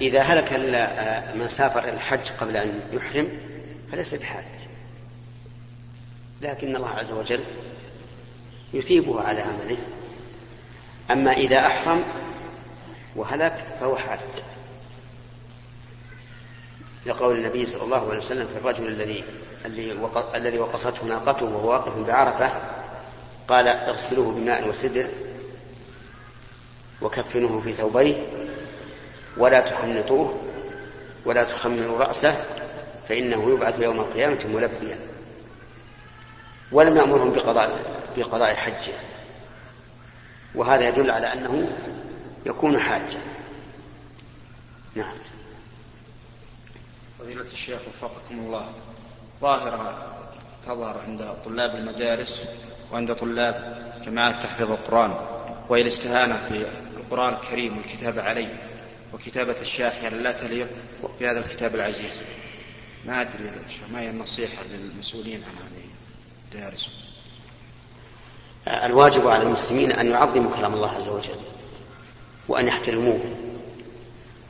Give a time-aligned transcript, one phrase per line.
[0.00, 0.52] إذا هلك
[1.34, 3.28] من سافر الحج قبل أن يحرم
[3.92, 4.44] فليس بحاج
[6.40, 7.40] لكن الله عز وجل
[8.74, 9.76] يثيبه على عمله.
[11.10, 12.04] أما إذا أحرم
[13.16, 14.18] وهلك فهو حاج
[17.06, 19.24] لقول النبي صلى الله عليه وسلم في الرجل الذي
[20.34, 22.52] الذي وقصته ناقته وهو واقف بعرفة
[23.48, 25.06] قال اغسلوه بماء وسدر
[27.02, 28.14] وكفنوه في ثوبيه
[29.36, 30.42] ولا تحنطوه
[31.24, 32.34] ولا تخمروا رأسه
[33.08, 34.98] فإنه يبعث يوم القيامة ملبيا.
[36.72, 37.78] ولم يأمرهم بقضاء
[38.16, 38.94] بقضاء حجه.
[40.54, 41.68] وهذا يدل على أنه
[42.46, 43.20] يكون حاجا
[44.94, 45.14] نعم.
[47.18, 48.72] فضيلة الشيخ وفقكم الله.
[49.40, 50.12] ظاهرة
[50.66, 52.42] تظهر عند طلاب المدارس
[52.92, 55.14] وعند طلاب جماعات تحفيظ القرآن
[55.68, 56.66] وهي الاستهانة في
[57.12, 58.48] القرآن الكريم والكتابة عليه
[59.14, 60.68] وكتابة الشاحنة لا تليق
[61.20, 62.12] بهذا الكتاب العزيز.
[63.06, 63.50] ما أدري
[63.92, 65.84] ما هي النصيحة للمسؤولين عن هذه
[66.44, 66.88] الدارس.
[68.66, 71.40] الواجب على المسلمين أن يعظموا كلام الله عز وجل
[72.48, 73.20] وأن يحترموه.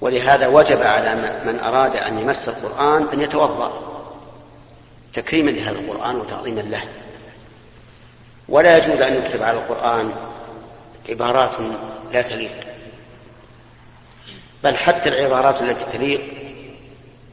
[0.00, 1.14] ولهذا وجب على
[1.46, 3.72] من أراد أن يمس القرآن أن يتوضأ
[5.12, 6.84] تكريما لهذا القرآن وتعظيما له.
[8.48, 10.31] ولا يجوز أن يكتب على القرآن
[11.08, 11.50] عبارات
[12.12, 12.56] لا تليق.
[14.64, 16.20] بل حتى العبارات التي تليق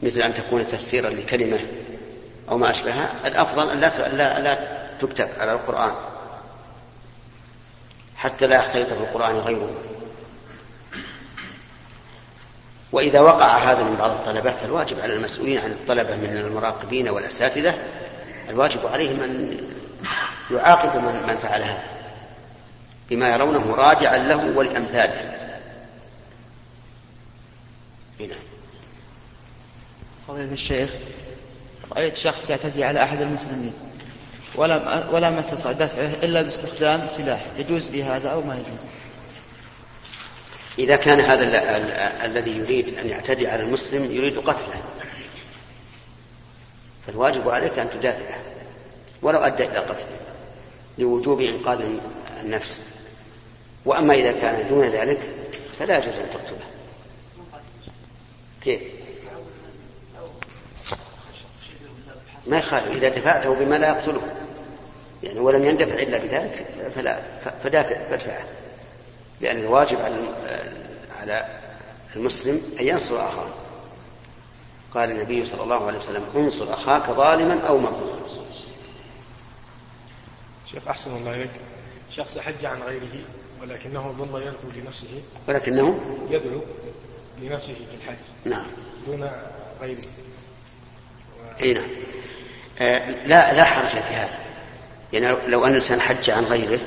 [0.02, 1.66] مثل أن تكون تفسيرا لكلمة
[2.48, 5.92] أو ما أشبهها الأفضل أن لا لا, لا تكتب على القرآن.
[8.16, 9.74] حتى لا يختلط في القرآن غيره.
[12.92, 17.74] وإذا وقع هذا من بعض الطلبة فالواجب على المسؤولين عن الطلبة من المراقبين والأساتذة
[18.48, 19.56] الواجب عليهم أن
[20.50, 21.99] يعاقبوا من, من فعل هذا
[23.10, 25.38] بما يرونه راجعا له ولأمثاله
[28.20, 28.36] هنا
[30.28, 30.90] فضيلة الشيخ
[31.92, 33.72] رأيت شخص يعتدي على أحد المسلمين
[34.54, 38.86] ولا ولا ما استطاع دفعه إلا باستخدام سلاح يجوز لي هذا أو ما يجوز؟
[40.78, 41.90] إذا كان هذا ال ال
[42.30, 44.82] الذي يريد أن يعتدي على المسلم يريد قتله.
[47.06, 48.40] فالواجب عليك أن تدافعه
[49.22, 50.18] ولو أدى إلى قتله
[50.98, 51.98] لوجوب إنقاذ
[52.42, 52.99] النفس.
[53.84, 55.18] وأما إذا كان دون ذلك
[55.78, 56.66] فلا يجوز أن تقتله.
[58.62, 58.80] كيف؟
[62.46, 62.96] ما يخالف.
[62.96, 64.22] إذا دفعته بما لا يقتله.
[65.22, 67.20] يعني ولم يندفع إلا بذلك فلا
[67.62, 68.44] فدافع فادفعه
[69.40, 69.98] لأن الواجب
[71.20, 71.60] على
[72.16, 73.48] المسلم أن ينصر أخاه.
[74.94, 78.20] قال النبي صلى الله عليه وسلم انصر أخاك ظالما أو مظلوما.
[80.72, 81.50] شيخ أحسن الله إليك.
[82.10, 83.24] شخص حج عن غيره
[83.62, 86.00] ولكنه ظل يدعو لنفسه ولكنه
[86.30, 86.60] يدعو
[87.42, 88.18] لنفسه في الحج.
[88.44, 88.66] نعم.
[89.06, 89.30] دون
[89.80, 89.98] غيره.
[89.98, 91.62] و...
[91.62, 91.90] أي نعم.
[92.78, 94.38] آه لا لا حرج في هذا.
[95.12, 96.80] يعني لو أن الإنسان حج عن غيره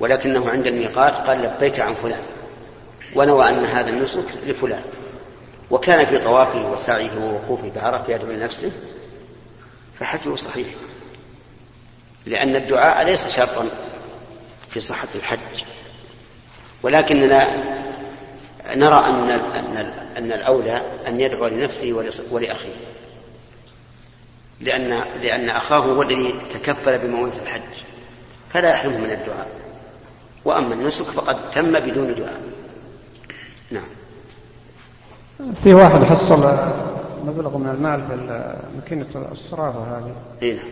[0.00, 2.22] ولكنه عند الميقات قال لبيك عن فلان
[3.14, 4.82] ونوى أن هذا النسك لفلان.
[5.70, 8.72] وكان في طوافه وسعيه ووقوفه بعرفه يدعو لنفسه
[10.00, 10.68] فحجه صحيح.
[12.26, 13.68] لأن الدعاء ليس شرطا
[14.70, 15.38] في صحة الحج.
[16.82, 17.48] ولكننا
[18.74, 19.30] نرى أن
[20.18, 21.92] أن الأولى أن يدعو لنفسه
[22.30, 22.74] ولأخيه.
[24.60, 27.82] لأن لأن أخاه هو الذي تكفل بموت الحج.
[28.52, 29.48] فلا يحرمه من الدعاء.
[30.44, 32.40] وأما النسك فقد تم بدون دعاء.
[33.70, 33.88] نعم.
[35.64, 36.38] في واحد حصل
[37.24, 40.14] مبلغ من المال في ماكينة الصرافة هذه.
[40.42, 40.64] اي نعم.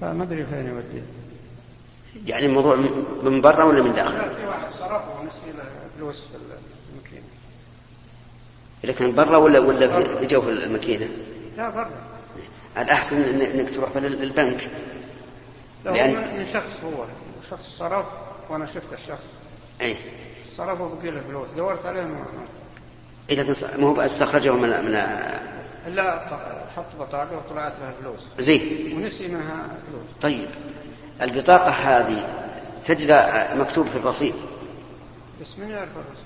[0.00, 1.23] فما أدري فين يوديه.
[2.26, 2.76] يعني الموضوع
[3.22, 5.40] من برا ولا من داخل؟ لا في واحد صرفه ونسي
[5.98, 6.36] فلوس في
[6.92, 7.22] الماكينة.
[8.84, 11.08] إذا كان برا ولا ولا في جوف الماكينة؟
[11.56, 11.90] لا برا.
[12.78, 14.70] الأحسن إنك تروح للبنك.
[15.84, 16.10] لا لأن...
[16.10, 17.04] من شخص هو.
[17.50, 18.06] شخص صرف
[18.50, 19.24] وأنا شفت الشخص.
[19.80, 19.96] أي.
[20.56, 21.48] صرفه بقي له فلوس.
[21.56, 22.24] دورت عليه ما
[23.30, 24.92] إيه لكن ما هو استخرجه من من
[25.94, 26.20] لا
[26.76, 28.20] حط بطاقة وطلعت لها فلوس.
[28.38, 28.92] زين.
[28.96, 30.04] ونسي منها فلوس.
[30.22, 30.48] طيب.
[31.22, 32.26] البطاقة هذه
[32.84, 33.10] تجد
[33.54, 34.34] مكتوب في الرصيد
[35.40, 36.24] بس من يعرف الرصيد؟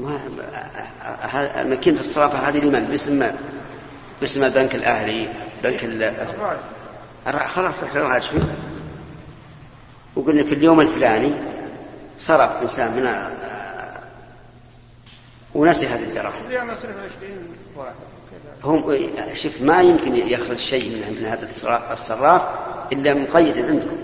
[0.00, 3.30] ما ماكينة الصرافة هذه لمن؟ باسم
[4.20, 5.28] باسم البنك الأهلي
[5.62, 6.12] بنك ال
[7.48, 8.20] خلاص الراعي
[10.16, 11.32] وقلنا في اليوم الفلاني
[12.18, 13.06] صرف إنسان من
[15.56, 17.94] ونسي هذه الدراهم اليوم أصرف 20 واحد
[18.64, 21.48] هم شوف ما يمكن يخرج شيء من, هذا
[21.92, 22.42] الصراف
[22.92, 23.98] إلا مقيد عندهم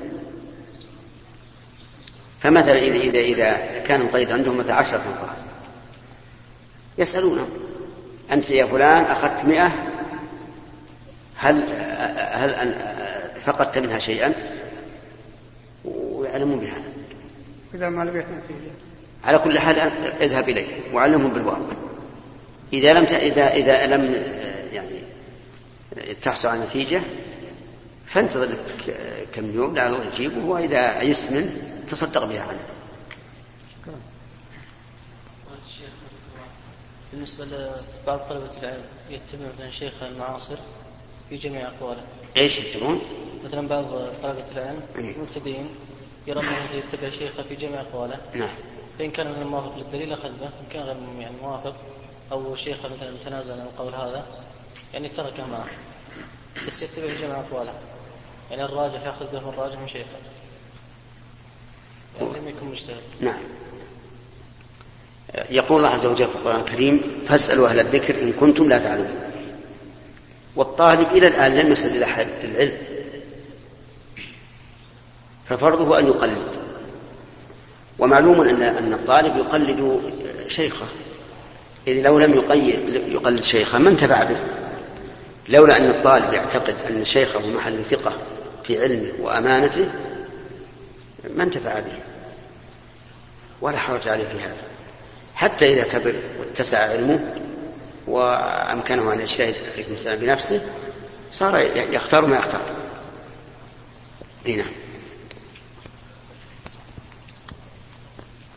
[2.41, 5.37] فمثلا اذا اذا إذا كان مقيد عندهم مثلا عشرة أنفار
[6.99, 7.49] يسألونه
[8.33, 9.73] أنت يا فلان أخذت مئة
[11.37, 11.63] هل
[12.33, 12.75] هل
[13.45, 14.33] فقدت منها شيئا؟
[15.85, 16.85] ويعلمون بهذا.
[17.75, 18.73] إذا ما لبيت نتيجة.
[19.25, 19.79] على كل حال
[20.21, 21.73] اذهب إليه وعلمهم بالواقع.
[22.73, 24.15] إذا لم إذا إذا لم
[24.73, 24.99] يعني
[26.23, 27.03] تحصل على نتيجة
[28.07, 28.97] فانتظر لك
[29.35, 31.51] كم يوم لعله يجيبه وإذا عيست منه
[31.91, 32.59] تصدق بها عنه.
[37.13, 40.57] بالنسبة لبعض طلبة العلم يتبعون مثلا شيخ المعاصر
[41.29, 42.03] في جميع أقواله.
[42.37, 43.01] إيش يتبعون؟
[43.45, 43.85] مثلا بعض
[44.23, 45.17] طلبة العلم إيه.
[45.17, 45.69] المبتدئين
[46.27, 48.21] يرون أنه يتبع شيخه في جميع أقواله.
[48.35, 48.55] نعم.
[48.99, 51.75] فإن كان مثلا موافق للدليل أخذ به، إن كان غير يعني موافق
[52.33, 54.27] أو شيخه مثلا تنازل عن القول هذا
[54.95, 55.67] يعني تركه معه.
[56.67, 57.73] بس يتبع جميع أقواله.
[58.51, 60.09] يعني الراجح يأخذ به من الراجح من شيخه.
[62.21, 63.03] يعني لم يكن مجتهد.
[63.21, 63.43] نعم.
[65.51, 69.33] يقول الله عز وجل في القرآن الكريم فاسألوا أهل الذكر إن كنتم لا تعلمون
[70.57, 72.79] والطالب إلى الآن لم يصل إلى العلم
[75.49, 76.62] ففرضه أن يقلد
[77.99, 80.03] ومعلوم أن أن الطالب يقلد
[80.49, 80.87] شيخه.
[81.87, 82.35] إذ لو لم
[83.13, 84.37] يقلد شيخه ما انتفع به.
[85.49, 88.13] لولا أن الطالب يعتقد أن شيخه محل ثقة
[88.65, 89.91] في علمه وأمانته
[91.37, 91.99] ما انتفع به.
[93.61, 94.63] ولا حرج عليه في هذا.
[95.35, 97.35] حتى إذا كبر واتسع علمه
[98.07, 100.61] وأمكنه أن يجتهد في المسألة بنفسه
[101.33, 101.59] صار
[101.93, 102.61] يختار ما يختار.
[104.47, 104.67] نعم.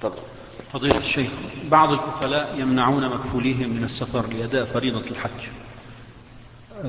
[0.09, 0.35] تفضل.
[0.73, 1.31] فضيلة الشيخ
[1.71, 5.49] بعض الكفلاء يمنعون مكفوليهم من السفر لأداء فريضة الحج.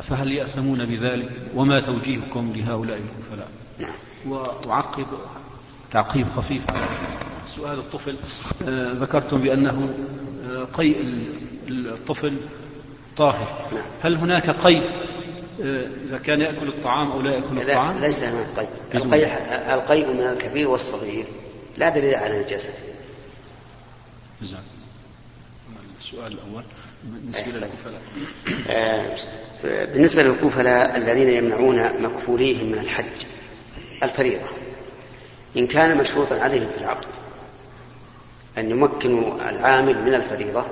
[0.03, 3.49] فهل يأثمون بذلك؟ وما توجيهكم لهؤلاء الكفلاء؟
[3.79, 3.95] نعم.
[4.27, 5.07] وأعقب
[5.93, 6.71] تعقيب خفيف.
[6.71, 6.87] على
[7.47, 8.17] سؤال الطفل.
[8.69, 9.95] آه، ذكرتم بأنه
[10.51, 11.25] آه، قيء
[11.69, 12.37] الطفل
[13.17, 13.69] طاهر.
[13.73, 13.85] نعم.
[14.03, 14.83] هل هناك قيد؟
[15.62, 18.69] آه، إذا كان يأكل الطعام أو لا يأكل الطعام؟ لا ليس هناك قيء.
[18.95, 19.27] القيء
[19.75, 21.25] القيء من الكبير والصغير.
[21.79, 22.96] لا دليل على نجاسته
[24.43, 24.61] جزاك
[26.00, 26.65] السؤال الأول
[27.05, 28.00] بالنسبة للكفلاء.
[28.69, 29.17] آه،
[29.65, 33.27] بالنسبة للكفلاء الذين يمنعون مكفوليهم من الحج
[34.03, 34.47] الفريضة.
[35.56, 37.06] إن كان مشروطا عليهم في العقد
[38.59, 40.65] أن يمكنوا العامل من الفريضة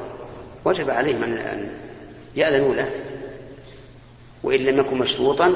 [0.65, 1.79] وجب عليهم أن
[2.37, 2.91] يأذنوا له.
[4.43, 5.55] وإن لم يكن مشروطا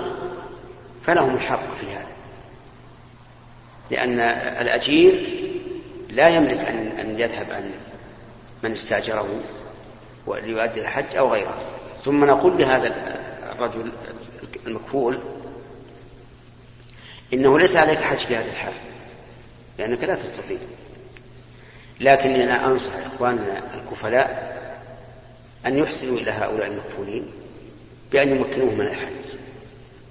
[1.06, 2.08] فلهم الحق في هذا.
[3.90, 4.20] لأن
[4.60, 5.28] الأجير
[6.10, 7.70] لا يملك أن أن يذهب عن
[8.62, 9.28] من استأجره
[10.26, 11.55] ليؤدي الحج أو غيره.
[12.05, 12.94] ثم نقول لهذا
[13.52, 13.93] الرجل
[14.66, 15.20] المكفول
[17.32, 18.72] إنه ليس عليك حج في هذه الحال
[19.78, 20.58] لأنك لا تستطيع.
[22.00, 24.58] لكن أنا أنصح إخواننا الكفلاء
[25.66, 27.31] أن يحسنوا إلى هؤلاء المكفولين
[28.12, 29.38] بأن يمكنوهم من الحج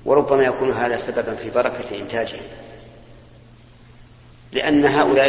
[0.06, 2.42] وربما يكون هذا سببا في بركة إنتاجهم.
[4.52, 5.28] لأن هؤلاء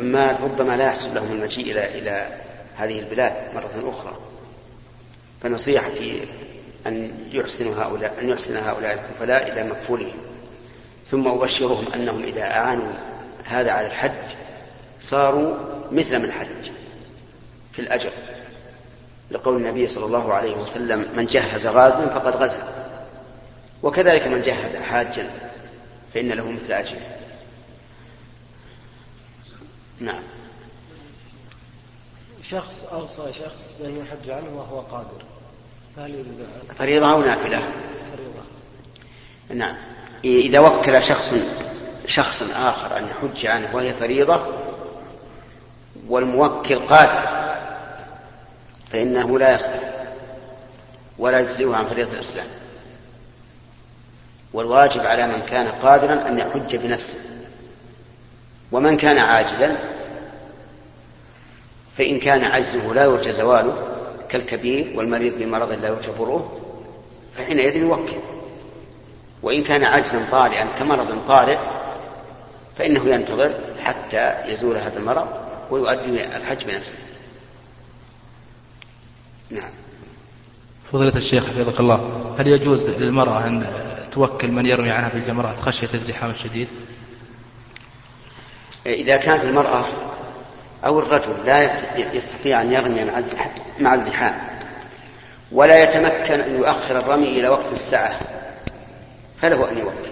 [0.00, 2.28] العمال ربما لا يحصل لهم المجيء إلى إلى
[2.76, 4.16] هذه البلاد مرة أخرى.
[5.42, 6.28] فنصيحتي
[6.86, 10.18] أن يحسن هؤلاء أن يحسن هؤلاء الكفلاء إلى مكفولهم.
[11.06, 12.92] ثم أبشرهم أنهم إذا أعانوا
[13.44, 14.36] هذا على الحج
[15.00, 15.56] صاروا
[15.92, 16.70] مثل من حج
[17.72, 18.10] في الأجر.
[19.30, 22.68] لقول النبي صلى الله عليه وسلم من جهز غازا فقد غزا.
[23.82, 25.30] وكذلك من جهز حاجا
[26.14, 27.00] فإن له مثل أجره.
[30.00, 30.22] نعم.
[32.42, 35.22] شخص أوصى شخص بأن يحج عنه وهو قادر
[35.96, 36.46] فهل يجوز
[36.78, 37.58] فريضة أو نافلة؟
[38.12, 38.42] فريضة.
[39.54, 39.76] نعم.
[40.24, 41.34] إذا وكل شخص
[42.06, 44.40] شخصا آخر أن يحج عنه وهي فريضة
[46.08, 47.40] والموكل قادر
[48.92, 49.72] فإنه لا يصح
[51.18, 52.46] ولا يجزئه عن فريضة الإسلام.
[54.52, 57.29] والواجب على من كان قادرا أن يحج بنفسه.
[58.72, 59.76] ومن كان عاجزا
[61.98, 63.74] فإن كان عجزه لا يرجى زواله
[64.28, 66.60] كالكبير والمريض بمرض لا يرجى بره
[67.36, 68.16] فحينئذ يوكل.
[69.42, 71.58] وإن كان عجزا طارئا كمرض طارئ
[72.78, 75.26] فإنه ينتظر حتى يزول هذا المرض
[75.70, 76.98] ويؤدي الحج بنفسه.
[79.50, 79.70] نعم.
[80.92, 83.66] فضيلة الشيخ حفظك الله هل يجوز للمرأة أن
[84.12, 86.68] توكل من يرمي عنها بالجمرات خشية الزحام الشديد؟
[88.86, 89.84] إذا كانت المرأة
[90.84, 91.70] أو الرجل لا
[92.14, 93.12] يستطيع أن يرمي
[93.80, 94.34] مع الزحام
[95.52, 98.20] ولا يتمكن أن يؤخر الرمي إلى وقت الساعة
[99.42, 100.10] فله أن يوكل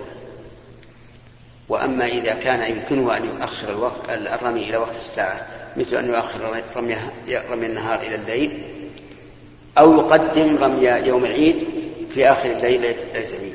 [1.69, 5.47] وأما إذا كان يمكنه أن يؤخر الوقت الرمي إلى وقت الساعة
[5.77, 6.97] مثل أن يؤخر رمي,
[7.51, 8.63] رمي النهار إلى الليل
[9.79, 11.65] أو يقدم رمي يوم العيد
[12.15, 13.55] في آخر الليل ليلة العيد.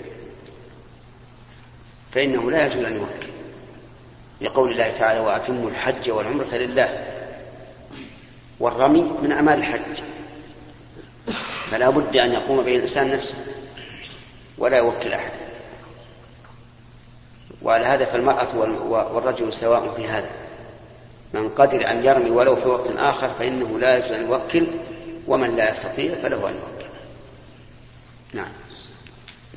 [2.11, 3.32] فإنه لا يجوز أن يوكل
[4.43, 7.03] لقول الله تعالى وأتموا الحج والعمرة لله
[8.59, 10.03] والرمي من أعمال الحج.
[11.71, 13.35] فلا بد أن يقوم به الإنسان نفسه
[14.57, 15.31] ولا يوكل أحد.
[17.61, 18.47] وعلى هذا فالمرأة
[19.13, 20.29] والرجل سواء في هذا.
[21.33, 24.67] من قدر أن يرمي ولو في وقت آخر فإنه لا يجوز أن يوكل
[25.27, 26.89] ومن لا يستطيع فله أن يوكل.
[28.33, 28.51] نعم.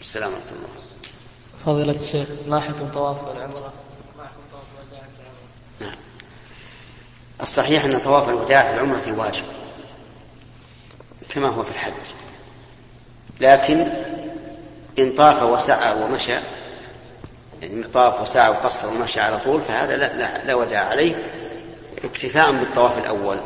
[0.01, 0.87] السلام الله.
[1.67, 2.29] فضيلة الشيخ
[2.61, 3.73] حكم طواف العمرة
[4.19, 5.99] ما حكم طواف الوداع في العمرة نعم
[7.43, 9.45] الصحيح أن طواف الوداع في العمرة واجب
[11.29, 11.93] كما هو في الحج.
[13.41, 13.87] لكن
[14.99, 16.33] إن طاف وسعى ومشى
[17.63, 21.15] يعني طاف وسعى وقصر ومشى على طول فهذا لا, لا, لا وداع عليه
[22.05, 23.39] اكتفاء بالطواف الأول.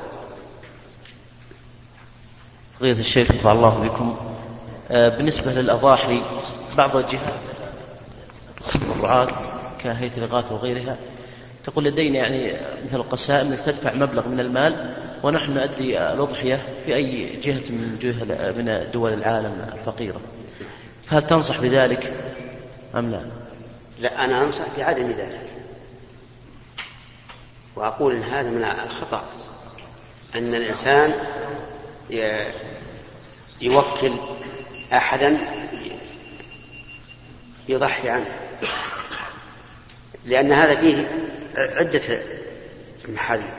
[2.79, 4.17] فضيلة الشيخ نفع الله بكم.
[4.91, 6.23] آه، بالنسبة للأضاحي
[6.77, 7.35] بعض الجهات
[8.97, 9.29] الرعاة
[9.79, 10.97] كهيئة الإغاثة وغيرها
[11.65, 12.53] تقول لدينا يعني
[12.87, 18.53] مثل القسائم إنك تدفع مبلغ من المال ونحن نؤدي الأضحية في أي جهة من جهة
[18.53, 20.21] من دول العالم الفقيرة.
[21.07, 22.13] فهل تنصح بذلك
[22.97, 23.25] أم لا؟
[23.99, 25.47] لا أنا أنصح بعدم ذلك.
[27.77, 29.25] وأقول إن هذا من الخطأ
[30.35, 31.13] أن الإنسان
[33.61, 34.13] يوكل
[34.93, 35.39] أحدا
[37.69, 38.27] يضحي عنه.
[40.25, 41.11] لأن هذا فيه
[41.57, 42.19] عدة
[43.09, 43.55] محاذير.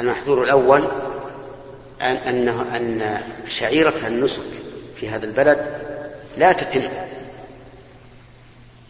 [0.00, 0.88] المحذور الأول
[2.02, 4.42] أن أنه أن شعيرة النسك
[4.96, 5.66] في هذا البلد
[6.36, 6.88] لا تتم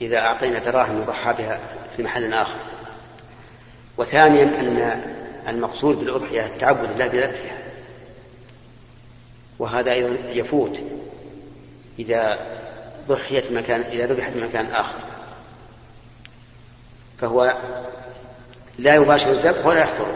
[0.01, 1.59] إذا أعطينا دراهم يضحى بها
[1.97, 2.59] في محل آخر.
[3.99, 5.01] وثانيا أن
[5.49, 7.59] المقصود بالأضحية التعبد الله بذبحها.
[9.59, 10.79] وهذا أيضا يفوت
[11.99, 12.39] إذا
[13.09, 15.14] ضحيت مكان إذا ذبحت مكان آخر.
[17.21, 17.55] فهو
[18.79, 20.15] لا يباشر الذبح ولا يحفظه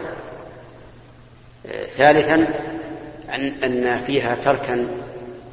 [1.91, 2.47] ثالثا
[3.63, 4.87] أن فيها تركا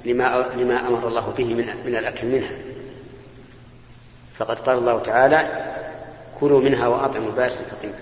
[0.05, 2.57] لما لما أمر الله به من من الأكل منها.
[4.38, 5.67] فقد قال الله تعالى
[6.41, 7.93] كلوا منها وأطعموا البائس الفقير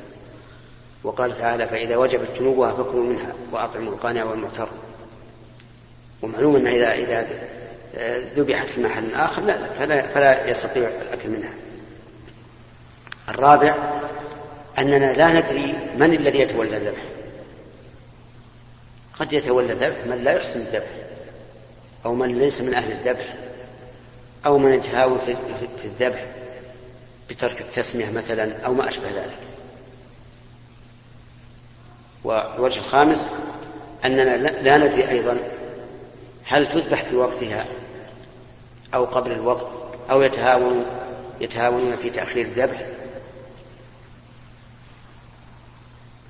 [1.04, 4.68] وقال تعالى فإذا وجبت جنوبها فكلوا منها وأطعموا القانع والمعتر
[6.22, 7.26] ومعلوم أن إذا إذا
[8.36, 11.50] ذبحت في محل آخر لا فلا, فلا يستطيع الأكل منها.
[13.28, 13.74] الرابع
[14.78, 17.02] أننا لا ندري من الذي يتولى الذبح.
[19.20, 20.90] قد يتولى الذبح من لا يحسن الذبح
[22.04, 23.34] أو من ليس من أهل الذبح
[24.46, 25.18] أو من يتهاون
[25.82, 26.26] في الذبح
[27.30, 29.38] بترك التسمية مثلا أو ما أشبه ذلك.
[32.24, 33.30] والوجه الخامس
[34.04, 35.38] أننا لا ندري أيضا
[36.44, 37.66] هل تذبح في وقتها
[38.94, 39.66] أو قبل الوقت
[40.10, 40.84] أو يتهاون
[41.40, 42.86] يتهاونون في تأخير الذبح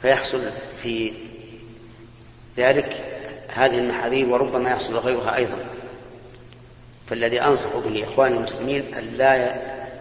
[0.05, 0.41] فيحصل
[0.83, 1.13] في
[2.57, 3.05] ذلك
[3.55, 5.57] هذه المحاذير وربما يحصل غيرها أيضا.
[7.11, 9.57] فالذي أنصح به إخواني المسلمين أن لا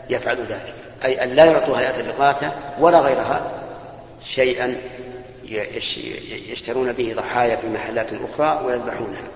[0.10, 0.74] يفعلوا ذلك
[1.06, 3.52] أي أن لا يعطوا هيئة الإغاثة ولا غيرها
[4.24, 4.76] شيئا
[6.48, 9.28] يشترون به ضحايا في محلات أخرى ويذبحونها.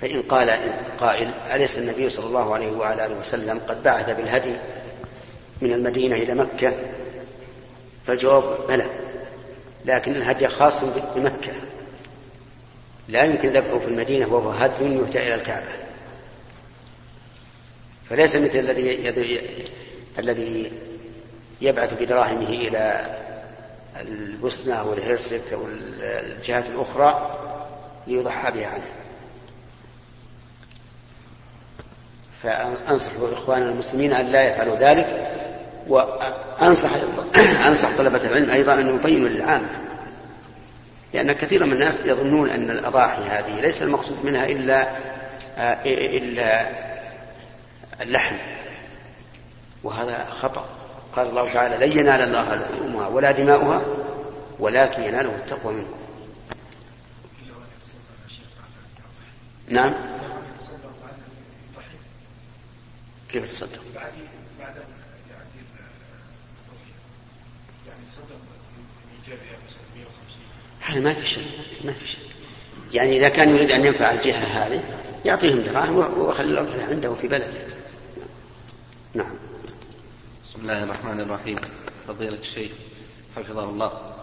[0.00, 0.58] فإن قال
[0.98, 4.54] قائل أليس النبي صلى الله عليه وعلى آله وسلم قد بعث بالهدي
[5.62, 6.72] من المدينة إلى مكة؟
[8.06, 8.86] فالجواب بلى
[9.84, 11.52] لكن الهدي خاص بمكة.
[13.08, 15.72] لا يمكن ذبحه في المدينة وهو هدي يهدى إلى الكعبة.
[18.10, 19.48] فليس مثل الذي
[20.18, 20.72] الذي
[21.60, 23.16] يبعث بدراهمه إلى
[24.00, 25.60] البوسنة والهرسك أو
[26.02, 27.38] الجهات الأخرى
[28.06, 28.92] ليضحى بها عنه.
[32.42, 35.31] فأنصح إخواننا المسلمين أن لا يفعلوا ذلك
[35.88, 36.90] وأنصح
[37.66, 39.68] أنصح طلبة العلم أيضا أن يبينوا للعامة.
[41.14, 44.88] لأن كثيرا من الناس يظنون أن الأضاحي هذه ليس المقصود منها إلا
[45.86, 46.70] إلا
[48.00, 48.36] اللحم.
[49.84, 50.64] وهذا خطأ.
[51.16, 53.82] قال الله تعالى لن ينال الله لحومها ولا دماؤها
[54.58, 55.98] ولكن يناله التقوى منكم.
[59.68, 59.92] نعم.
[63.32, 63.80] كيف تصدق؟
[70.80, 71.46] هذا ما في شيء
[71.84, 72.32] ما في شيء
[72.92, 74.82] يعني إذا كان يريد أن ينفع الجهة هذه
[75.24, 77.66] يعطيهم دراهم ويخلي الأرض عنده في بلده.
[79.14, 79.34] نعم.
[80.44, 81.56] بسم الله الرحمن الرحيم.
[82.08, 82.70] فضيلة الشيخ
[83.36, 84.14] حفظه الله.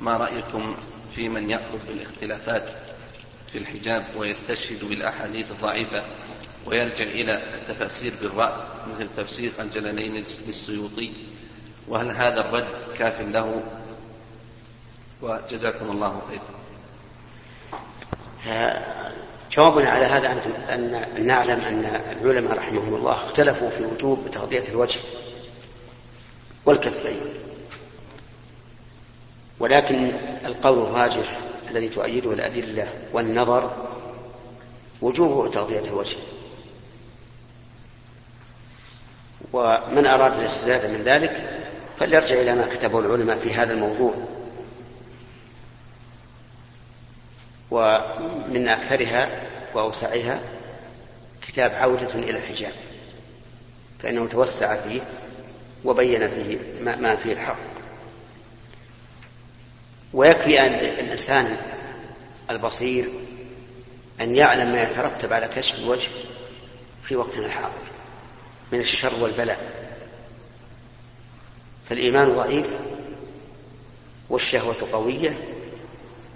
[0.00, 0.76] ما رأيكم
[1.16, 2.70] في من يأخذ بالاختلافات
[3.52, 6.04] في الحجاب ويستشهد بالأحاديث الضعيفة
[6.66, 11.12] ويرجع إلى التفاسير بالرأي مثل تفسير الجلالين للسيوطي
[11.88, 12.66] وهل هذا الرد
[12.98, 13.62] كاف له؟
[15.22, 16.62] وجزاكم الله خيرا
[19.52, 20.32] جوابنا على هذا
[20.74, 25.00] أن نعلم أن العلماء رحمهم الله اختلفوا في وجوب تغطية الوجه
[26.64, 27.20] والكفين.
[29.58, 30.12] ولكن
[30.46, 33.70] القول الراجح الذي تؤيده الأدلة والنظر
[35.02, 36.16] وجوب تغطية الوجه.
[39.52, 41.51] ومن أراد الاستزادة من ذلك
[42.02, 44.14] فليرجع إلى ما كتبه العلماء في هذا الموضوع.
[47.70, 49.42] ومن أكثرها
[49.74, 50.40] وأوسعها
[51.48, 52.72] كتاب عودة إلى الحجاب
[54.02, 55.00] فإنه توسع فيه
[55.84, 57.56] وبين فيه ما فيه الحق.
[60.12, 61.56] ويكفي أن الإنسان
[62.50, 63.08] البصير
[64.20, 66.08] أن يعلم ما يترتب على كشف الوجه
[67.02, 67.82] في وقتنا الحاضر
[68.72, 69.81] من الشر والبلاء.
[71.88, 72.66] فالإيمان ضعيف
[74.30, 75.38] والشهوة قوية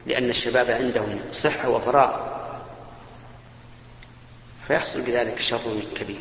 [0.06, 2.16] لأن الشباب عندهم صحة وفراغ
[4.68, 6.20] فيحصل بذلك شر كبير.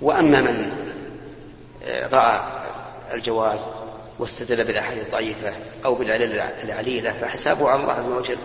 [0.00, 0.72] وأما من
[2.12, 2.40] رأى
[3.14, 3.60] الجواز
[4.18, 8.38] واستدل بالأحاديث الضعيفة أو بالعلل العليلة فحسابه على الله عز وجل.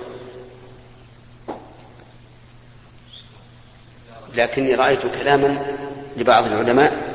[4.36, 5.76] لكني رأيت كلاما
[6.18, 7.07] لبعض العلماء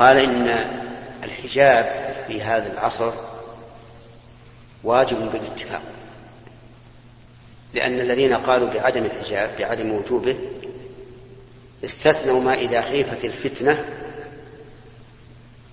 [0.00, 0.64] قال إن
[1.24, 3.12] الحجاب في هذا العصر
[4.84, 5.82] واجب بالاتفاق
[7.74, 10.36] لأن الذين قالوا بعدم الحجاب بعدم وجوبه
[11.84, 13.84] استثنوا ما إذا خيفت الفتنة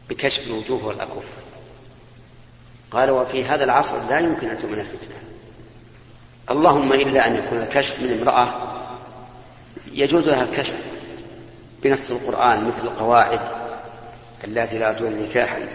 [0.10, 1.26] بكشف الوجوه والأكف.
[2.92, 5.16] قال وفي هذا العصر لا يمكن أن تؤمن الفتنة.
[6.50, 8.54] اللهم إلا أن يكون الكشف من امرأة
[9.92, 10.76] يجوز لها الكشف
[11.84, 13.67] بنص القرآن مثل القواعد.
[14.44, 15.68] اللاتي لا يرجون نكاحا.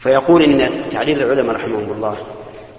[0.00, 2.26] فيقول إن تعليل العلماء رحمهم الله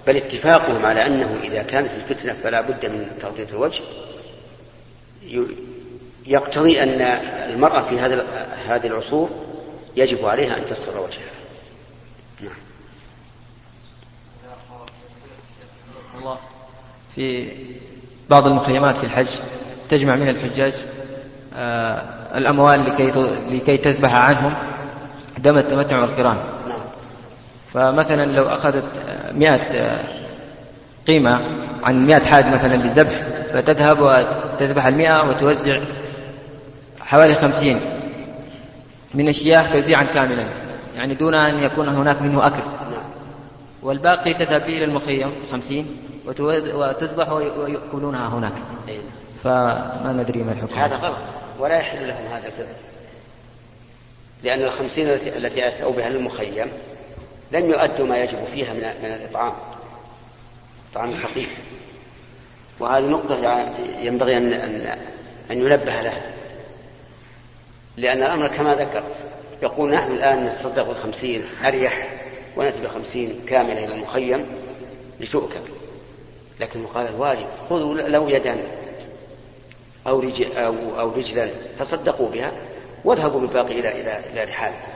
[0.06, 3.82] بل اتفاقهم على أنه إذا كانت الفتنة فلا بد من تغطية الوجه.
[6.26, 7.00] يقتضي أن
[7.52, 8.26] المرأة في هذا
[8.66, 9.30] هذه العصور
[9.96, 11.30] يجب عليها أن تستر وجهها.
[12.40, 12.56] نعم.
[16.18, 16.38] الله
[17.14, 17.52] في
[18.30, 19.28] بعض المخيمات في الحج
[19.88, 20.74] تجمع من الحجاج
[22.36, 23.12] الأموال لكي
[23.50, 24.54] لكي تذبح عنهم
[25.38, 26.36] دم التمتع والقران.
[27.74, 28.84] فمثلا لو أخذت
[29.32, 29.98] مئة
[31.06, 31.40] قيمة
[31.82, 35.80] عن مئة حاج مثلا للذبح فتذهب وتذبح المئة وتوزع
[37.00, 37.80] حوالي خمسين
[39.14, 40.44] من الشياخ توزيعا كاملا
[40.96, 42.62] يعني دون أن يكون هناك منه أكل.
[43.82, 45.96] والباقي تذهب به إلى المخيم خمسين
[46.74, 48.52] وتذبح ويأكلونها هناك.
[49.44, 50.74] فما ندري ما الحكم.
[50.74, 51.16] هذا غلط.
[51.60, 52.66] ولا يحل لهم هذا الفعل.
[54.42, 56.72] لأن الخمسين التي أتوا بها للمخيم
[57.52, 59.52] لم يؤدوا ما يجب فيها من من الإطعام.
[60.92, 61.48] إطعام الفقير
[62.80, 64.98] وهذه نقطة ينبغي أن أن
[65.50, 66.22] أن ينبه لها.
[67.96, 69.14] لأن الأمر كما ذكرت
[69.62, 72.20] يقول نحن الآن نتصدق بالخمسين أريح
[72.56, 74.46] ونأتي بخمسين كاملة إلى المخيم
[75.20, 75.60] لتؤكل
[76.60, 78.56] لكن قال الواجب خذوا لو يدا.
[80.10, 82.52] أو رجل أو أو رجلا تصدقوا بها
[83.04, 84.90] واذهبوا بالباقي إلى إلى إلى رحالكم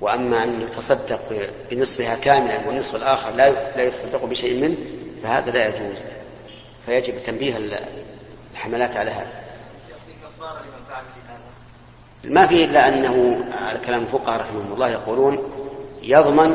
[0.00, 1.20] وأما أن يتصدق
[1.70, 4.76] بنصفها كاملا والنصف الآخر لا لا يتصدق بشيء منه
[5.22, 5.98] فهذا لا يجوز.
[6.86, 7.56] فيجب تنبيه
[8.52, 9.30] الحملات على هذا.
[12.24, 15.38] ما فيه إلا أنه على كلام الفقهاء رحمهم الله يقولون
[16.02, 16.54] يضمن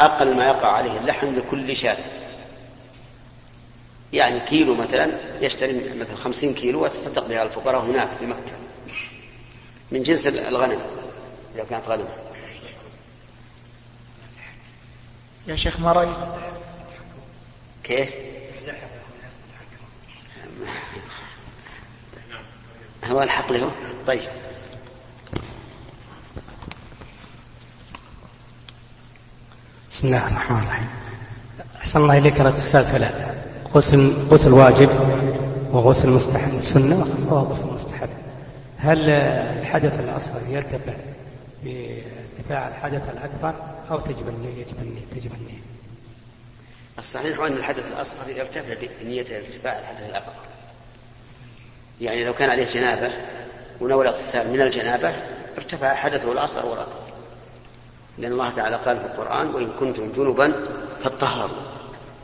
[0.00, 1.96] أقل ما يقع عليه اللحم لكل شاة.
[4.12, 8.52] يعني كيلو مثلا يشتري مثلا خمسين كيلو وتصدق بها الفقراء هناك في مكة.
[9.92, 10.80] من جنس الغنم
[11.54, 12.08] إذا كانت غنمة
[15.46, 16.16] يا شيخ ما رأيك؟
[17.84, 18.08] كيف؟
[23.04, 23.72] هو الحق له؟
[24.06, 24.20] طيب.
[29.90, 30.88] بسم الله الرحمن الرحيم.
[31.76, 33.39] أحسن الله إليك الاغتسال ثلاثة
[33.74, 34.88] غسل غسل واجب
[35.72, 36.62] وغسل مستحب.
[36.62, 38.08] سنة وغسل مستحب.
[38.78, 40.94] هل الحدث الأصغر يرتفع
[41.64, 43.54] بارتفاع الحدث الأكبر
[43.90, 45.62] أو تجب النية تجب النية تجب النية؟
[46.98, 50.32] الصحيح أن الحدث الأصغر يرتفع بنية ارتفاع الحدث الأكبر.
[52.00, 53.10] يعني لو كان عليه جنابة
[53.80, 55.12] ونوى الاغتسال من الجنابة
[55.58, 57.10] ارتفع حدثه الأصغر والأكبر
[58.18, 60.52] لأن الله تعالى قال في القرآن وإن كنتم جنبا
[61.04, 61.79] فاطهروا.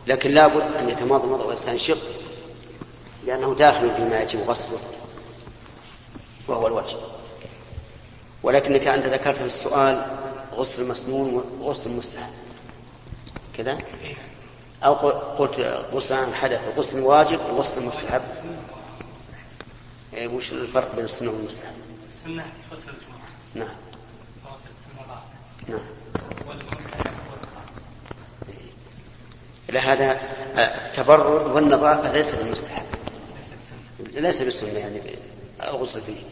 [0.07, 1.99] لكن لابد أن يتمضمض ويستنشق
[3.27, 4.79] لأنه داخل فيما يجب غسله
[6.49, 6.97] وهو الوجه.
[8.43, 10.07] ولكنك أنت ذكرت في السؤال
[10.55, 12.31] غسل المسنون وغسل المستحب
[13.57, 13.79] كذا؟
[14.85, 14.95] أو
[15.39, 18.23] قلت غسل عن الحدث وغسل واجب وغسل مستحب.
[20.15, 21.75] إيه وش الفرق بين السنة والمستحب؟
[22.09, 23.77] السنة غسل الجمعة نعم.
[24.53, 24.69] غسل
[25.69, 25.81] نعم.
[29.69, 30.19] والمستحب إلى هذا
[30.87, 32.87] التبرد والنظافة ليس بالمستحب.
[34.15, 35.01] ليس بالسنة يعني
[35.63, 36.23] الغسل فيه.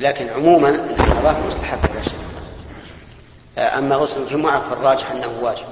[0.00, 2.12] لكن عموما النظافة مستحبة لا شك
[3.58, 5.66] أما غسل الجمعة فالراجح أنه واجب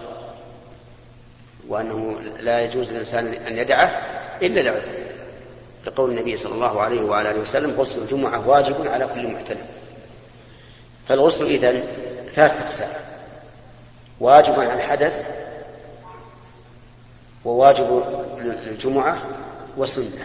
[1.68, 4.02] وأنه لا يجوز للإنسان أن يدعه
[4.42, 4.82] إلا لعذر.
[5.86, 9.66] لقول النبي صلى الله عليه وعلى آله وسلم غسل الجمعة واجب على كل محتلم.
[11.08, 11.82] فالغسل إذن
[12.34, 12.88] ثلاث أقسام.
[14.20, 15.26] واجب على الحدث
[17.48, 18.04] وواجب
[18.40, 19.18] للجمعة
[19.76, 20.24] وسنة.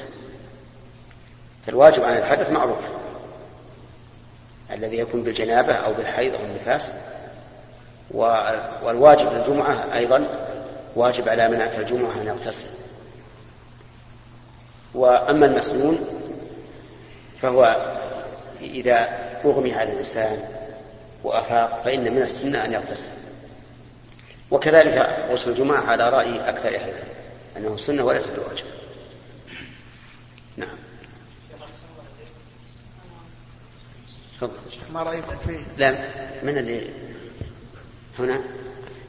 [1.65, 2.79] فالواجب عن الحدث معروف.
[4.71, 6.91] الذي يكون بالجنابة أو بالحيض أو النفاس.
[8.83, 10.27] والواجب للجمعة أيضا
[10.95, 12.67] واجب على من أتى الجمعة أن يغتسل.
[14.93, 15.99] وأما المسنون
[17.41, 17.75] فهو
[18.61, 19.09] إذا
[19.45, 20.39] أغمي على الإنسان
[21.23, 23.09] وأفاق فإن من السنة أن يغتسل.
[24.51, 27.12] وكذلك غسل الجمعة على رأي أكثر أهل العلم.
[27.57, 28.65] أنه سنة وليس بواجب
[30.57, 30.77] نعم.
[34.93, 35.91] ما رأيكم فيه؟ لا
[36.43, 36.89] من اللي
[38.19, 38.41] هنا؟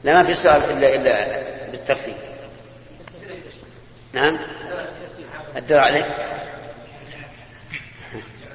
[0.03, 2.15] لا ما في سؤال إلا إلا بالترتيب.
[4.13, 4.37] نعم.
[5.55, 6.05] الدور عليك.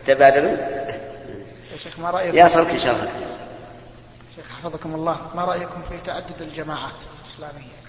[0.07, 0.57] تبادلوا؟
[1.73, 3.11] يا شيخ ما رأيكم يصلك إن شاء الله.
[4.37, 5.31] شيخ حفظكم الله.
[5.35, 7.81] ما رأيكم في تعدد الجماعات الإسلامية؟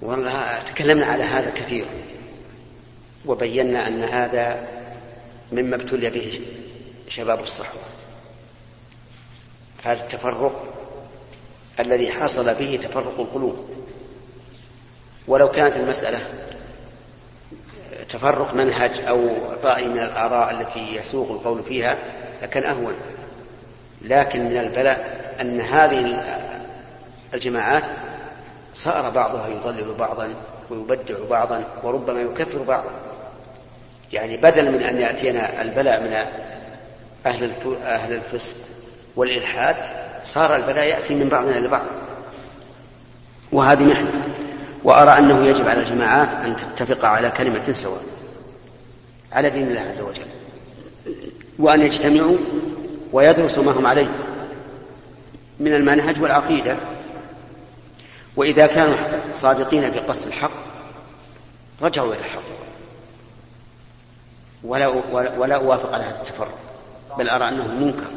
[0.00, 1.88] والله تكلمنا على هذا كثيرا
[3.26, 4.68] وبينا أن هذا
[5.52, 6.40] مما ابتلي به
[7.08, 7.82] شباب الصحوة
[9.84, 10.74] هذا التفرق
[11.80, 13.68] الذي حصل به تفرق القلوب.
[15.28, 16.20] ولو كانت المسألة
[18.08, 19.28] تفرق منهج أو
[19.64, 21.98] رأي من الآراء التي يسوق القول فيها
[22.42, 22.94] لكان أهون.
[24.02, 26.24] لكن من البلاء أن هذه
[27.34, 27.84] الجماعات
[28.74, 30.34] صار بعضها يضلل بعضا
[30.70, 32.90] ويبدع بعضا وربما يكفر بعضا.
[34.12, 36.12] يعني بدل من أن يأتينا البلاء من
[37.26, 37.52] أهل
[37.84, 38.56] أهل الفسق
[39.16, 39.76] والإلحاد
[40.24, 41.84] صار البلاء يأتي من بعضنا إلى بعض.
[43.52, 44.28] وهذه محنة
[44.84, 48.02] وأرى أنه يجب على الجماعات أن تتفق على كلمة سواء
[49.32, 50.26] على دين الله عز وجل
[51.58, 52.36] وأن يجتمعوا
[53.12, 54.06] ويدرسوا ما هم عليه
[55.60, 56.76] من المنهج والعقيدة.
[58.36, 58.96] وإذا كانوا
[59.34, 60.50] صادقين في قصد الحق
[61.82, 62.42] رجعوا إلى الحق.
[64.64, 64.88] ولا
[65.38, 66.58] ولا أوافق على هذا التفرق
[67.18, 68.10] بل أرى أنه منكر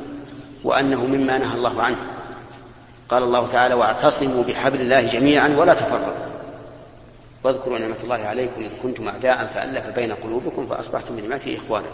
[0.64, 1.98] وأنه مما نهى الله عنه.
[3.10, 6.28] قال الله تعالى واعتصموا بحبل الله جميعا ولا تفرقوا.
[7.44, 11.88] واذكروا نعمة الله عليكم إذ كنتم أعداء فألف بين قلوبكم فأصبحتم بنعمته إخوانا.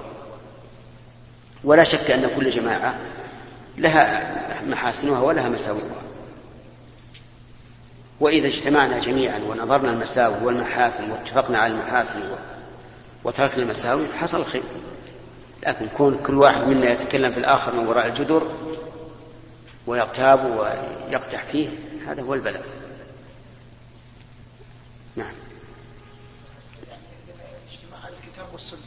[1.64, 2.96] ولا شك أن كل جماعة
[3.78, 6.13] لها محاسنها ولها مساوئها.
[8.24, 12.20] وإذا اجتمعنا جميعا ونظرنا المساوئ والمحاسن واتفقنا على المحاسن
[13.24, 14.64] وتركنا المساوئ حصل الخير
[15.68, 18.48] لكن كون كل واحد منا يتكلم في الآخر من وراء الجدر
[19.88, 20.46] ويغتاب
[21.10, 21.70] ويقدح فيه
[22.08, 22.64] هذا هو البلاء.
[25.16, 25.34] نعم.
[28.24, 28.80] الكتاب والسنة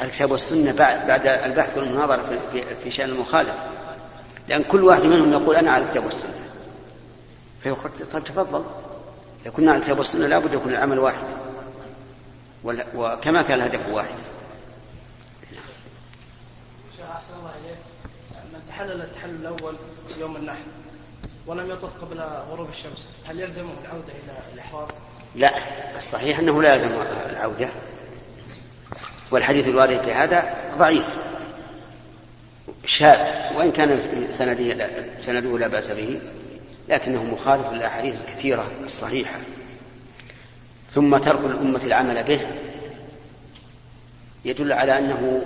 [0.00, 3.54] الكتاب والسنة بعد بعد البحث والمناظرة في, في شأن المخالف.
[4.48, 6.41] لأن كل واحد منهم يقول أنا على الكتاب والسنة.
[7.62, 8.64] فيقول طيب تفضل.
[9.42, 11.36] إذا كنا على الكتاب والسنة لابد يكون العمل واحدا
[12.94, 14.22] وكما كان الهدف واحدا
[16.96, 17.78] شيخ أحسن الله إليك.
[18.52, 19.76] من تحلل التحلل الأول
[20.20, 20.62] يوم النحر
[21.46, 22.20] ولم يطف قبل
[22.50, 24.88] غروب الشمس هل يلزمه العودة إلى الإحرام؟
[25.34, 25.52] لا.
[25.96, 26.88] الصحيح أنه لا يلزم
[27.30, 27.68] العودة.
[29.30, 31.08] والحديث الوارد في هذا ضعيف.
[32.86, 33.18] شاذ.
[33.56, 34.88] وإن كان سنده
[35.20, 36.20] سنده لا بأس به.
[36.92, 39.38] لكنه مخالف للأحاديث الكثيرة الصحيحة.
[40.94, 42.40] ثم ترك الأمة العمل به
[44.44, 45.42] يدل على أنه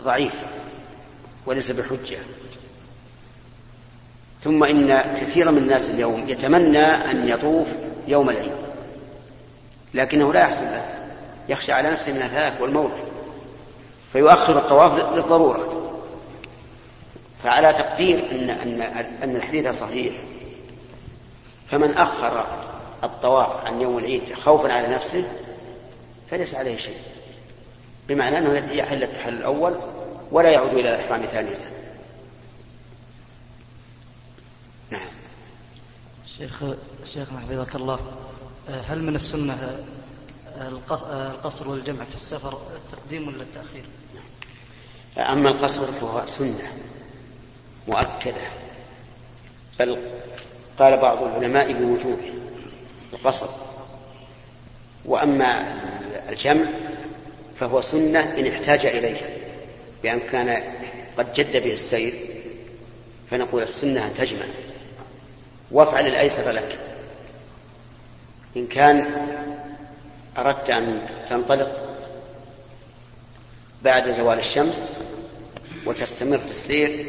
[0.00, 0.34] ضعيف
[1.46, 2.18] وليس بحجة.
[4.44, 7.66] ثم إن كثيرا من الناس اليوم يتمنى أن يطوف
[8.08, 8.52] يوم العيد
[9.94, 10.84] لكنه لا يحصل له
[11.48, 13.04] يخشى على نفسه من الهلاك والموت
[14.12, 15.85] فيؤخر الطواف للضرورة.
[17.46, 18.82] فعلى تقدير أن أن
[19.22, 20.14] أن الحديث صحيح.
[21.70, 22.46] فمن أخر
[23.04, 25.28] الطواف عن يوم العيد خوفا على نفسه
[26.30, 26.98] فليس عليه شيء.
[28.08, 29.74] بمعنى أنه يحل التحلل الأول
[30.32, 31.58] ولا يعود إلى الإحرام ثانية.
[34.90, 35.08] نعم.
[36.38, 36.64] شيخ
[37.04, 37.98] شيخنا حفظك الله.
[38.88, 39.84] هل من السنة
[40.60, 43.84] القصر والجمع في السفر التقديم ولا التأخير؟
[45.18, 46.72] أما القصر فهو سنة.
[47.88, 48.46] مؤكدة.
[49.78, 49.98] بل
[50.78, 52.32] قال بعض العلماء بوجوبه
[53.12, 53.48] القصر.
[55.04, 55.74] وأما
[56.28, 56.66] الجمع
[57.60, 59.16] فهو سنة إن احتاج إليه
[60.02, 60.62] بأن كان
[61.16, 62.14] قد جد به السير
[63.30, 64.46] فنقول السنة أن تجمع.
[65.70, 66.78] وافعل الأيسر لك.
[68.56, 69.06] إن كان
[70.38, 71.96] أردت أن تنطلق
[73.82, 74.88] بعد زوال الشمس
[75.86, 77.06] وتستمر في السير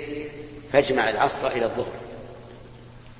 [0.73, 1.93] فاجمع العصر إلى الظهر.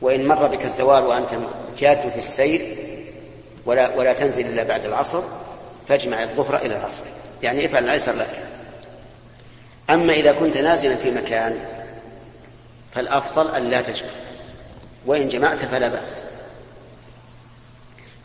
[0.01, 1.29] وإن مر بك الزوال وأنت
[1.77, 2.77] جاد في السير
[3.65, 5.23] ولا, ولا تنزل إلا بعد العصر
[5.87, 7.03] فاجمع الظهر إلى العصر
[7.43, 8.47] يعني افعل الأيسر لك.
[9.89, 11.59] أما إذا كنت نازلا في مكان
[12.95, 14.09] فالأفضل أن لا تجمع.
[15.05, 16.23] وإن جمعت فلا بأس.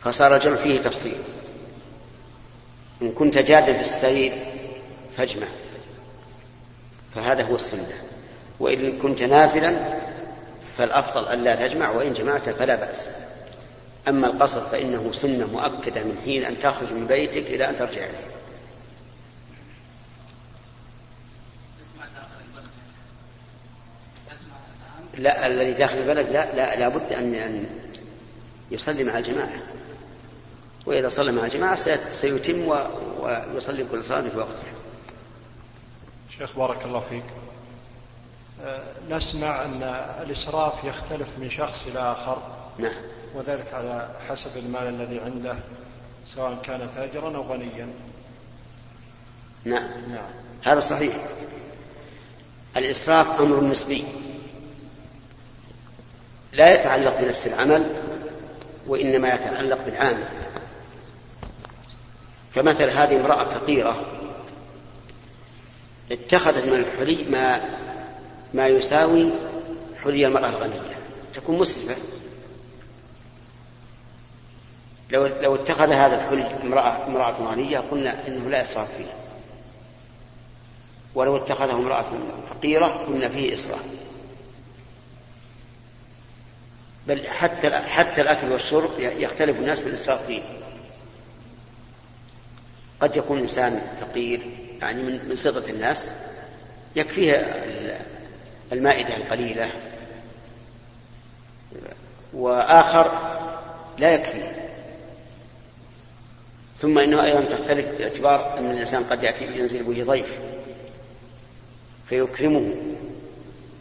[0.03, 1.17] فصار الجمع فيه تفصيل.
[3.01, 4.33] إن كنت جادا في السير
[5.17, 5.47] فاجمع.
[7.15, 8.12] فهذا هو السنة.
[8.63, 9.75] وإن كنت نازلا
[10.77, 13.07] فالأفضل ألا تجمع وإن جمعت فلا بأس.
[14.07, 18.33] أما القصر فإنه سنة مؤكدة من حين أن تخرج من بيتك إلى أن ترجع إليه.
[25.17, 27.65] لا الذي داخل البلد لا لا لابد أن أن
[28.71, 29.61] يصلي مع الجماعة.
[30.85, 31.75] وإذا صلى مع الجماعة
[32.11, 32.67] سيتم
[33.19, 34.73] ويصلي كل صلاة في وقتها.
[36.37, 37.23] شيخ بارك الله فيك.
[39.09, 39.83] نسمع أن
[40.21, 42.37] الإسراف يختلف من شخص إلى آخر.
[42.77, 42.95] نعم.
[43.35, 45.55] وذلك على حسب المال الذي عنده
[46.25, 47.87] سواء كان تاجرا أو غنيا.
[49.65, 49.89] نعم.
[50.09, 50.29] نعم.
[50.63, 51.15] هذا صحيح.
[52.77, 54.05] الإسراف أمر نسبي.
[56.53, 57.95] لا يتعلق بنفس العمل
[58.87, 60.27] وإنما يتعلق بالعامل.
[62.53, 64.05] فمثل هذه امرأة فقيرة
[66.11, 67.61] اتخذت من الحلي ما
[68.53, 69.29] ما يساوي
[70.03, 70.97] حلي المرأة الغنية.
[71.33, 71.95] تكون مسرفة
[75.09, 79.13] لو لو اتخذ هذا الحلي امرأة امرأة غنية قلنا إنه لا اسراف فيه.
[81.15, 82.05] ولو اتخذه امرأة
[82.49, 83.83] فقيرة قلنا فيه اسراف
[87.07, 90.41] بل حتى حتى الأكل والشرب يختلف الناس بالاسراف فيه.
[93.01, 94.41] قد يكون إنسان فقير
[94.81, 96.07] يعني من من صغة الناس
[96.95, 97.35] يكفيه
[98.73, 99.69] المائدة القليلة.
[102.33, 103.11] وآخر
[103.97, 104.69] لا يكفيه
[106.81, 110.39] ثم إنه أيضا تختلف باعتبار أن الإنسان قد يأتي ينزل به ضيف.
[112.09, 112.73] فيكرمه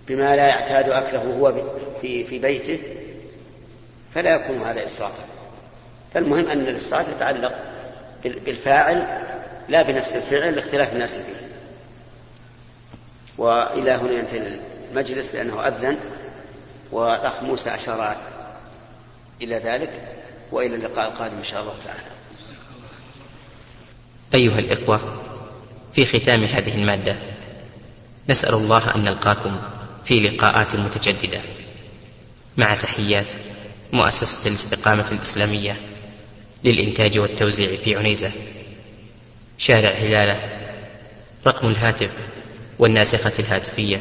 [0.08, 1.54] بما لا يعتاد أكله هو
[2.00, 2.78] في في بيته.
[4.14, 5.24] فلا يكون هذا اسرافا
[6.14, 7.58] فالمهم أن الاسراف يتعلق
[8.24, 9.22] بالفاعل
[9.68, 11.52] لا بنفس الفعل لاختلاف الناس فيه.
[13.38, 14.60] وإلى هنا ينتهي
[14.92, 15.96] المجلس لأنه أذن
[16.92, 18.16] والاخ موسى أشار
[19.42, 19.90] إلى ذلك
[20.52, 22.10] وإلى اللقاء القادم إن شاء الله تعالى.
[24.34, 25.22] أيها الإخوة
[25.94, 27.16] في ختام هذه المادة
[28.28, 29.60] نسأل الله أن نلقاكم
[30.04, 31.40] في لقاءات متجددة.
[32.56, 33.26] مع تحيات
[33.92, 35.76] مؤسسة الاستقامة الإسلامية
[36.64, 38.32] للإنتاج والتوزيع في عنيزة.
[39.58, 40.40] شارع هلالة
[41.46, 42.10] رقم الهاتف
[42.78, 44.00] والناسخة الهاتفية.